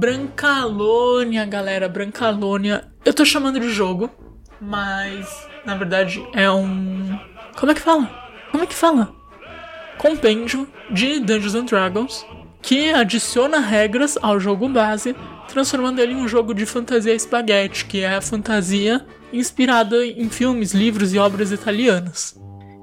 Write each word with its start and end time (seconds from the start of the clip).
Brancalônia, 0.00 1.44
galera, 1.44 1.86
Brancalônia. 1.86 2.90
Eu 3.04 3.12
tô 3.12 3.22
chamando 3.22 3.60
de 3.60 3.68
jogo, 3.68 4.08
mas 4.58 5.46
na 5.66 5.74
verdade 5.74 6.26
é 6.32 6.50
um. 6.50 7.18
Como 7.58 7.70
é 7.70 7.74
que 7.74 7.82
fala? 7.82 8.08
Como 8.50 8.64
é 8.64 8.66
que 8.66 8.74
fala? 8.74 9.14
Compêndio 9.98 10.66
de 10.90 11.20
Dungeons 11.20 11.54
and 11.54 11.66
Dragons 11.66 12.24
que 12.62 12.90
adiciona 12.94 13.60
regras 13.60 14.16
ao 14.22 14.40
jogo 14.40 14.70
base, 14.70 15.14
transformando 15.48 15.98
ele 15.98 16.14
em 16.14 16.16
um 16.16 16.26
jogo 16.28 16.54
de 16.54 16.64
fantasia 16.64 17.14
espaguete, 17.14 17.84
que 17.84 18.00
é 18.00 18.14
a 18.14 18.22
fantasia 18.22 19.04
inspirada 19.30 20.02
em 20.02 20.30
filmes, 20.30 20.72
livros 20.72 21.12
e 21.12 21.18
obras 21.18 21.52
italianas, 21.52 22.40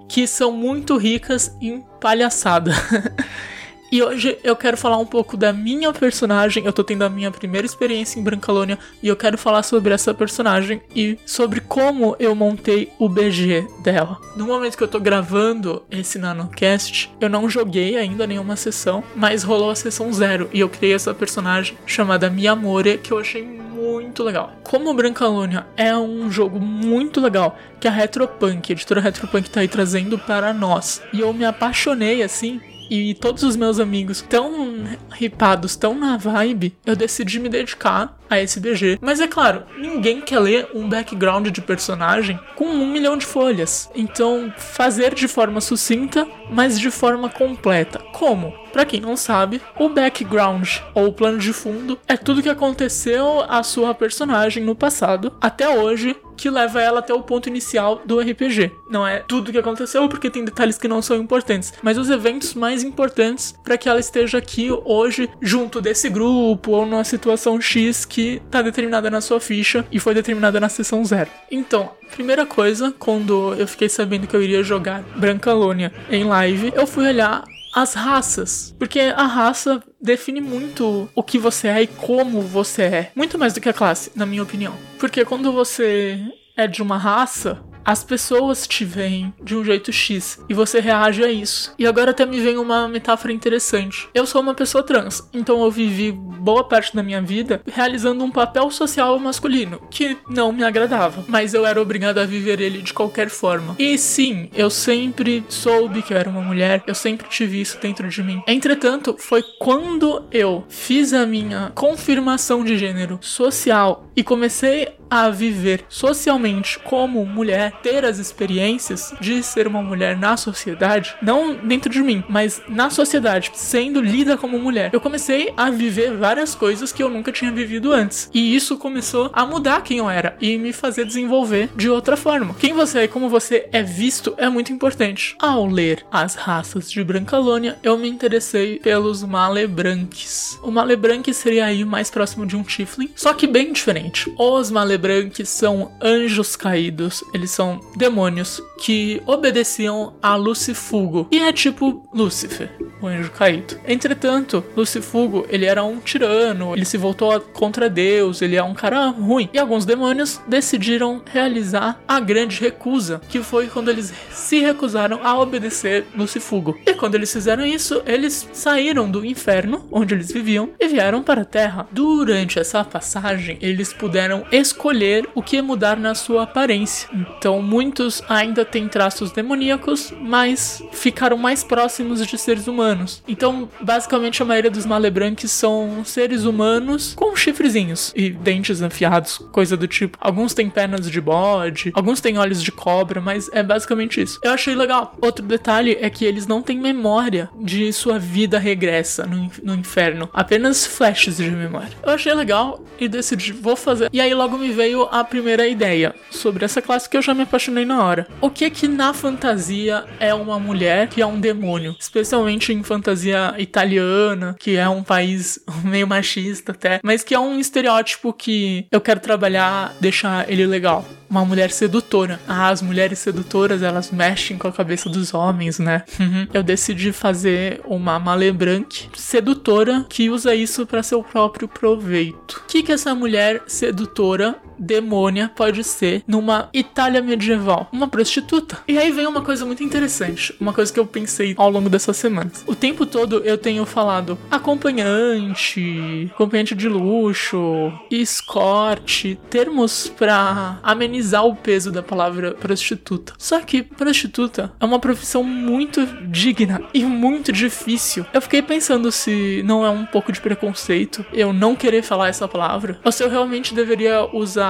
que 0.08 0.28
são 0.28 0.52
muito 0.52 0.96
ricas 0.98 1.52
em 1.60 1.84
palhaçada. 2.00 2.74
E 3.90 4.04
hoje 4.04 4.38
eu 4.44 4.56
quero 4.56 4.76
falar 4.76 4.98
um 4.98 5.06
pouco 5.06 5.38
da 5.38 5.54
minha 5.54 5.94
personagem. 5.94 6.66
Eu 6.66 6.74
tô 6.74 6.84
tendo 6.84 7.04
a 7.04 7.10
minha 7.10 7.32
primeira 7.32 7.66
experiência 7.66 8.20
em 8.20 8.24
Brancalônia 8.24 8.78
e 9.02 9.08
eu 9.08 9.16
quero 9.16 9.38
falar 9.38 9.64
sobre 9.64 9.94
essa 9.94 10.14
personagem 10.14 10.82
e 10.94 11.18
sobre 11.26 11.62
como 11.62 12.16
eu 12.20 12.36
montei 12.36 12.92
o 13.00 13.08
BG 13.08 13.66
dela. 13.82 14.20
No 14.36 14.46
momento 14.46 14.78
que 14.78 14.84
eu 14.84 14.90
tô 14.90 15.00
gravando 15.00 15.84
esse 15.90 16.20
NanoCast, 16.20 17.16
eu 17.22 17.30
não 17.30 17.50
joguei 17.50 17.98
ainda 17.98 18.28
nenhuma 18.28 18.58
sessão, 18.58 19.02
mas 19.16 19.44
rolou 19.44 19.72
a 19.72 19.76
sessão 19.76 20.12
zero 20.12 20.50
e 20.52 20.60
eu 20.60 20.68
criei 20.68 20.94
essa 20.94 21.14
personagem 21.14 21.78
chamada 21.86 22.30
Miyamore 22.30 22.98
que 22.98 23.14
eu 23.14 23.20
achei 23.20 23.44
muito 23.44 24.22
legal. 24.22 24.52
Como 24.64 24.94
Brancalônia 24.94 25.66
é 25.78 25.96
um 25.96 26.30
jogo 26.30 26.60
muito 26.60 27.22
legal 27.22 27.58
que 27.80 27.88
a 27.88 27.92
Retropunk, 27.92 28.70
a 28.70 28.74
editora 28.74 29.00
Retropunk 29.00 29.50
tá 29.50 29.62
aí 29.62 29.68
trazendo 29.68 30.20
para 30.20 30.52
nós. 30.54 31.02
E 31.14 31.22
eu 31.22 31.32
me 31.32 31.46
apaixonei 31.46 32.22
assim 32.22 32.60
e 32.90 33.14
todos 33.14 33.44
os 33.44 33.56
meus 33.56 33.80
amigos 33.80 34.22
tão 34.22 34.86
ripados, 35.12 35.76
tão 35.76 35.98
na 35.98 36.18
vibe, 36.18 36.76
eu 36.86 36.96
decidi 36.96 37.40
me 37.40 37.50
dedicar 37.50 38.18
a 38.30 38.40
esse 38.40 38.60
BG. 38.60 38.98
Mas 39.02 39.20
é 39.20 39.28
claro, 39.28 39.64
ninguém 39.78 40.22
quer 40.22 40.40
ler 40.40 40.70
um 40.74 40.88
background 40.88 41.48
de 41.48 41.62
personagem 41.62 42.40
com 42.56 42.66
um 42.66 42.88
milhão 42.88 43.18
de 43.18 43.26
folhas. 43.26 43.90
Então, 43.96 44.54
fazer 44.58 45.14
de 45.14 45.28
forma 45.28 45.62
sucinta, 45.62 46.28
mas 46.50 46.80
de 46.80 46.90
forma 46.90 47.30
completa. 47.30 48.00
Como? 48.14 48.54
Para 48.72 48.86
quem 48.86 49.00
não 49.00 49.18
sabe, 49.18 49.62
o 49.80 49.90
background 49.90 50.78
ou 50.94 51.08
o 51.08 51.14
plano 51.14 51.40
de 51.40 51.52
fundo 51.54 51.98
é 52.08 52.16
tudo 52.16 52.44
que 52.44 52.50
aconteceu 52.50 53.42
à 53.48 53.64
sua 53.64 53.94
personagem 53.94 54.64
no 54.64 54.76
passado 54.76 55.34
até 55.42 55.68
hoje 55.68 56.16
que 56.38 56.50
leva 56.50 56.80
ela 56.80 57.00
até 57.00 57.14
o 57.14 57.24
ponto 57.24 57.50
inicial 57.50 58.02
do 58.06 58.20
RPG. 58.20 58.72
Não 58.90 59.06
é 59.06 59.24
tudo 59.28 59.52
que 59.52 59.58
aconteceu, 59.58 60.08
porque 60.08 60.30
tem 60.30 60.46
detalhes 60.46 60.78
que 60.78 60.88
não 60.88 61.02
são 61.02 61.18
importantes, 61.18 61.74
mas 61.82 61.98
os 61.98 62.10
eventos 62.10 62.54
mais 62.54 62.84
importantes 62.84 63.56
para 63.64 63.78
que 63.78 63.90
ela 63.90 64.00
esteja 64.00 64.38
aqui 64.38 64.70
hoje 64.86 65.28
junto 65.42 65.82
desse 65.82 66.08
grupo 66.10 66.72
ou 66.72 66.86
numa 66.86 67.04
situação 67.04 67.60
X 67.60 68.06
que 68.06 68.17
tá 68.50 68.62
determinada 68.62 69.10
na 69.10 69.22
sua 69.22 69.40
ficha 69.40 69.86
e 69.92 70.00
foi 70.00 70.14
determinada 70.14 70.60
na 70.60 70.70
sessão 70.70 71.04
zero. 71.06 71.30
Então, 71.52 71.92
primeira 72.12 72.46
coisa, 72.46 72.94
quando 72.98 73.54
eu 73.56 73.68
fiquei 73.68 73.90
sabendo 73.90 74.28
que 74.28 74.36
eu 74.36 74.42
iria 74.42 74.64
jogar 74.64 75.04
Brancalônia 75.16 75.92
em 76.10 76.24
live, 76.24 76.72
eu 76.76 76.88
fui 76.88 77.08
olhar 77.08 77.44
as 77.74 77.94
raças. 77.94 78.76
Porque 78.80 79.00
a 79.00 79.26
raça 79.26 79.84
define 80.02 80.42
muito 80.42 81.10
o 81.14 81.24
que 81.24 81.38
você 81.38 81.68
é 81.68 81.82
e 81.84 81.88
como 81.88 82.42
você 82.42 82.84
é. 82.84 83.12
Muito 83.16 83.38
mais 83.38 83.54
do 83.54 83.62
que 83.62 83.70
a 83.70 83.74
classe, 83.74 84.12
na 84.16 84.26
minha 84.26 84.44
opinião. 84.44 84.74
Porque 84.98 85.24
quando 85.24 85.52
você 85.52 86.20
é 86.56 86.66
de 86.66 86.82
uma 86.82 86.98
raça, 86.98 87.64
as 87.88 88.04
pessoas 88.04 88.68
te 88.68 88.84
veem 88.84 89.34
de 89.42 89.56
um 89.56 89.64
jeito 89.64 89.94
X 89.94 90.44
e 90.50 90.54
você 90.54 90.82
reage 90.82 91.24
a 91.24 91.32
isso. 91.32 91.74
E 91.80 91.88
agora 91.88 92.12
até 92.12 92.26
me 92.26 92.38
vem 92.42 92.58
uma 92.58 92.86
metáfora 92.86 93.32
interessante. 93.32 94.10
Eu 94.14 94.26
sou 94.26 94.42
uma 94.42 94.54
pessoa 94.54 94.84
trans, 94.84 95.26
então 95.34 95.64
eu 95.64 95.72
vivi 95.72 96.12
boa 96.12 96.66
parte 96.66 96.94
da 96.94 97.02
minha 97.02 97.22
vida 97.22 97.62
realizando 97.66 98.26
um 98.26 98.30
papel 98.30 98.70
social 98.72 99.18
masculino 99.18 99.82
que 99.90 100.18
não 100.28 100.52
me 100.52 100.66
agradava, 100.66 101.24
mas 101.30 101.54
eu 101.54 101.66
era 101.66 101.82
obrigada 101.82 102.22
a 102.22 102.26
viver 102.26 102.60
ele 102.60 102.82
de 102.82 102.94
qualquer 102.94 103.30
forma. 103.30 103.74
E 103.80 103.98
sim, 103.98 104.50
eu 104.54 104.70
sempre 104.70 105.46
soube 105.48 106.02
que 106.02 106.14
eu 106.14 106.18
era 106.18 106.30
uma 106.30 106.42
mulher, 106.42 106.84
eu 106.86 106.96
sempre 106.96 107.30
tive 107.30 107.62
isso 107.62 107.80
dentro 107.80 108.10
de 108.10 108.22
mim. 108.22 108.44
Entretanto, 108.46 109.16
foi 109.18 109.42
quando 109.60 110.26
eu 110.30 110.66
fiz 110.68 111.14
a 111.14 111.26
minha 111.26 111.72
confirmação 111.74 112.66
de 112.66 112.78
gênero 112.78 113.18
social 113.22 114.06
e 114.14 114.26
comecei 114.26 114.90
a 115.10 115.30
viver 115.30 115.86
socialmente 115.90 116.80
como 116.80 117.26
mulher, 117.26 117.72
ter 117.82 118.06
as 118.06 118.18
experiências 118.20 119.14
de 119.20 119.42
ser 119.44 119.68
uma 119.68 119.82
mulher 119.82 120.18
na 120.18 120.36
sociedade, 120.38 121.16
não 121.22 121.56
dentro 121.56 121.90
de 121.90 122.02
mim, 122.02 122.24
mas 122.30 122.62
na 122.68 122.90
sociedade, 122.90 123.52
sendo 123.54 124.02
lida 124.02 124.38
como 124.38 124.60
mulher, 124.60 124.90
eu 124.94 125.02
comecei 125.02 125.54
a 125.56 125.70
viver 125.70 126.16
várias 126.16 126.56
coisas 126.56 126.92
que 126.92 127.02
eu 127.02 127.10
nunca 127.10 127.32
tinha 127.32 127.52
vivido 127.52 127.92
antes. 127.92 128.30
E 128.34 128.56
isso 128.56 128.78
começou 128.78 129.30
a 129.34 129.46
mudar 129.46 129.82
quem 129.82 130.00
eu 130.00 130.10
era 130.10 130.36
e 130.42 130.58
me 130.58 130.74
fazer 130.74 131.06
desenvolver 131.06 131.70
de 131.76 131.90
outra 131.90 132.18
forma. 132.18 132.56
Quem 132.56 132.74
você 132.74 133.00
é 133.00 133.04
e 133.04 133.08
como 133.08 133.30
você 133.30 133.68
é 133.72 133.82
visto 133.84 134.34
é 134.38 134.50
muito 134.50 134.74
importante. 134.74 135.36
Ao 135.40 135.66
ler 135.66 136.06
as 136.12 136.36
raças 136.36 136.92
de 136.92 137.04
Brancalônia, 137.04 137.78
eu 137.82 137.98
me 137.98 138.10
interessei 138.10 138.80
pelos 138.80 139.24
Malebranques. 139.24 140.60
O 140.64 140.72
Malebranque 140.72 141.34
seria 141.34 141.66
aí 141.66 141.86
mais 141.86 142.10
próximo 142.10 142.46
de 142.46 142.56
um 142.56 142.64
Tiflin, 142.64 143.12
só 143.16 143.34
que 143.34 143.48
bem 143.48 143.72
diferente. 143.72 144.34
Os 144.38 144.70
Malebranques 144.72 144.97
Lebranc 144.98 145.46
são 145.46 145.92
anjos 146.02 146.56
caídos, 146.56 147.24
eles 147.32 147.52
são 147.52 147.80
demônios 147.96 148.62
que 148.80 149.22
obedeciam 149.28 150.14
a 150.22 150.36
Lucifugo. 150.36 151.28
E 151.32 151.40
é 151.40 151.54
tipo 151.54 152.08
Lúcifer, 152.14 152.72
o 153.02 153.08
anjo 153.08 153.32
caído. 153.32 153.80
Entretanto, 153.88 154.64
Lucifugo, 154.76 155.46
ele 155.50 155.66
era 155.66 155.84
um 155.84 156.00
tirano, 156.00 156.74
ele 156.76 156.86
se 156.86 156.98
voltou 156.98 157.40
contra 157.40 157.90
Deus, 157.90 158.42
ele 158.42 158.56
é 158.56 158.64
um 158.64 158.74
cara 158.74 159.08
ruim. 159.08 159.50
E 159.54 159.60
alguns 159.60 159.86
demônios 159.86 160.42
decidiram 160.48 161.22
realizar 161.32 162.02
a 162.08 162.20
grande 162.20 162.60
recusa, 162.60 163.22
que 163.30 163.44
foi 163.44 163.68
quando 163.68 163.90
eles 163.90 164.12
se 164.32 164.60
recusaram 164.60 165.20
a 165.24 165.40
obedecer 165.40 166.06
Lucifugo. 166.16 166.78
E 166.86 166.94
quando 166.94 167.16
eles 167.16 167.32
fizeram 167.32 167.66
isso, 167.66 168.02
eles 168.06 168.48
saíram 168.52 169.10
do 169.10 169.24
inferno, 169.24 169.88
onde 169.92 170.16
eles 170.16 170.32
viviam, 170.32 170.70
e 170.80 170.88
vieram 170.88 171.22
para 171.22 171.42
a 171.42 171.46
Terra. 171.46 171.88
Durante 171.92 172.58
essa 172.58 172.84
passagem, 172.84 173.60
eles 173.62 173.94
puderam 173.94 174.46
escolher 174.52 174.87
escolher 174.88 175.28
o 175.36 175.42
que 175.42 175.62
mudar 175.62 175.98
na 175.98 176.16
sua 176.16 176.44
aparência. 176.44 177.10
Então, 177.14 177.62
muitos 177.62 178.24
ainda 178.30 178.64
têm 178.64 178.88
traços 178.88 179.32
demoníacos, 179.32 180.14
mas 180.22 180.82
ficaram 180.94 181.36
mais 181.36 181.64
próximos 181.64 182.26
de 182.26 182.38
seres 182.38 182.68
humanos. 182.68 183.22
Então, 183.28 183.68
basicamente, 183.82 184.42
a 184.42 184.46
maioria 184.46 184.72
dos 184.72 184.86
malebranques 184.86 185.52
são 185.52 186.04
seres 186.06 186.46
humanos 186.46 187.14
com 187.16 187.36
chifrezinhos 187.36 188.14
e 188.16 188.30
dentes 188.30 188.82
afiados, 188.82 189.40
coisa 189.52 189.76
do 189.76 189.88
tipo. 189.88 190.18
Alguns 190.22 190.54
têm 190.54 190.70
pernas 190.70 191.10
de 191.10 191.20
bode, 191.20 191.92
alguns 191.94 192.22
têm 192.22 192.38
olhos 192.38 192.64
de 192.64 192.72
cobra, 192.72 193.20
mas 193.20 193.50
é 193.52 193.62
basicamente 193.62 194.22
isso. 194.22 194.40
Eu 194.42 194.52
achei 194.52 194.74
legal. 194.74 195.16
Outro 195.22 195.46
detalhe 195.46 195.98
é 196.00 196.10
que 196.10 196.24
eles 196.24 196.48
não 196.48 196.62
têm 196.62 196.80
memória 196.80 197.50
de 197.60 197.92
sua 197.92 198.18
vida 198.18 198.58
regressa 198.58 199.26
no, 199.26 199.52
no 199.62 199.76
inferno, 199.76 200.30
apenas 200.34 200.86
flashes 200.86 201.38
de 201.38 201.52
memória. 201.52 201.92
Eu 202.04 202.14
achei 202.14 202.34
legal 202.34 202.82
e 202.98 203.10
decidi, 203.10 203.52
vou 203.52 203.76
fazer. 203.76 204.10
E 204.14 204.22
aí 204.22 204.34
logo 204.34 204.58
me 204.58 204.77
veio 204.78 205.08
a 205.12 205.24
primeira 205.24 205.68
ideia 205.68 206.14
sobre 206.30 206.64
essa 206.64 206.84
classe 206.84 207.10
que 207.10 207.18
eu 207.18 207.22
já 207.22 207.34
me 207.34 207.42
apaixonei 207.42 207.84
na 207.84 208.04
hora. 208.04 208.28
O 208.40 208.52
que 208.52 208.70
que 208.70 208.88
na 208.88 209.12
fantasia 209.12 210.06
é 210.20 210.32
uma 210.36 210.60
mulher 210.60 211.08
que 211.08 211.20
é 211.20 211.26
um 211.26 211.40
demônio? 211.40 211.96
Especialmente 212.00 212.72
em 212.72 212.84
fantasia 212.84 213.56
italiana, 213.58 214.56
que 214.60 214.78
é 214.78 214.88
um 214.88 215.02
país 215.02 215.60
meio 215.84 216.08
machista 216.08 216.74
até, 216.74 217.00
mas 217.04 217.24
que 217.24 217.34
é 217.34 217.40
um 217.40 217.60
estereótipo 217.60 218.32
que 218.32 218.86
eu 218.92 219.02
quero 219.02 219.20
trabalhar, 219.20 219.96
deixar 220.00 220.48
ele 220.48 220.68
legal 220.68 221.04
uma 221.30 221.44
mulher 221.44 221.72
sedutora. 221.72 222.40
Ah, 222.48 222.70
as 222.70 222.82
mulheres 222.82 223.20
sedutoras, 223.20 223.82
elas 223.82 224.12
mexem 224.12 224.58
com 224.58 224.68
a 224.68 224.72
cabeça 224.72 225.10
dos 225.10 225.34
homens, 225.34 225.80
né? 225.80 226.04
Eu 226.54 226.64
decidi 226.64 227.12
fazer 227.12 227.82
uma 227.86 228.18
Malebranque 228.18 229.10
sedutora 229.14 230.06
que 230.10 230.30
usa 230.30 230.56
isso 230.56 230.86
para 230.86 231.04
seu 231.04 231.22
próprio 231.22 231.68
proveito. 231.68 232.62
O 232.64 232.68
que 232.68 232.84
que 232.84 232.92
essa 232.92 233.14
mulher 233.14 233.62
sedutora 233.68 234.56
demônia 234.78 235.52
pode 235.56 235.84
ser 235.84 236.24
numa 236.28 236.70
Itália 236.74 237.22
medieval? 237.22 237.88
Uma 237.92 238.08
prostituta. 238.08 238.80
E 238.88 238.98
aí 238.98 239.12
vem 239.12 239.28
uma 239.28 239.42
coisa 239.42 239.66
muito 239.66 239.84
interessante, 239.84 240.56
uma 240.60 240.74
coisa 240.74 240.92
que 240.92 241.00
eu 241.00 241.06
pensei 241.06 241.54
ao 241.58 241.70
longo 241.70 241.90
dessas 241.90 242.18
semanas. 242.18 242.64
O 242.68 242.76
tempo 242.76 243.06
todo 243.06 243.42
eu 243.44 243.58
tenho 243.58 243.86
falado 243.86 244.38
acompanhante, 244.50 246.30
acompanhante 246.34 246.76
de 246.76 246.88
luxo, 246.88 247.92
escorte, 248.12 249.40
termos 249.50 250.12
para 250.18 250.80
amenizar 250.84 251.46
o 251.46 251.56
peso 251.56 251.92
da 251.92 252.04
palavra 252.04 252.52
prostituta. 252.54 253.34
Só 253.38 253.60
que 253.62 253.84
prostituta 253.84 254.72
é 254.80 254.86
uma 254.86 255.00
profissão 255.00 255.44
muito 255.44 256.06
digna 256.30 256.82
e 256.94 257.04
muito 257.04 257.52
difícil. 257.52 258.26
Eu 258.34 258.42
fiquei 258.42 258.62
pensando 258.62 259.12
se 259.12 259.62
não 259.64 259.86
é 259.86 259.90
um 259.90 260.06
pouco 260.06 260.32
de 260.32 260.42
preconceito 260.42 261.26
eu 261.34 261.54
não 261.54 261.76
querer 261.76 262.02
falar 262.02 262.30
essa 262.30 262.48
palavra, 262.48 263.00
ou 263.04 263.12
se 263.12 263.24
eu 263.24 263.30
realmente 263.30 263.74
deveria 263.74 264.28
usar 264.36 264.67